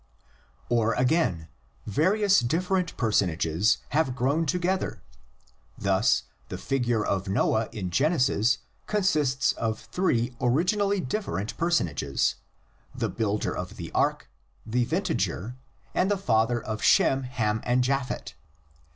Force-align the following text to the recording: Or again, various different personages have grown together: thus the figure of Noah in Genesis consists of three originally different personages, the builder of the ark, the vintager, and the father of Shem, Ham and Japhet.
Or 0.67 0.95
again, 0.95 1.47
various 1.85 2.39
different 2.39 2.97
personages 2.97 3.77
have 3.89 4.15
grown 4.15 4.47
together: 4.47 5.03
thus 5.77 6.23
the 6.49 6.57
figure 6.57 7.05
of 7.05 7.27
Noah 7.27 7.69
in 7.71 7.91
Genesis 7.91 8.57
consists 8.87 9.51
of 9.51 9.79
three 9.79 10.35
originally 10.41 11.01
different 11.01 11.55
personages, 11.55 12.33
the 12.95 13.09
builder 13.09 13.55
of 13.55 13.77
the 13.77 13.91
ark, 13.91 14.27
the 14.65 14.85
vintager, 14.87 15.53
and 15.93 16.09
the 16.09 16.17
father 16.17 16.59
of 16.59 16.81
Shem, 16.81 17.21
Ham 17.21 17.61
and 17.63 17.83
Japhet. 17.83 18.33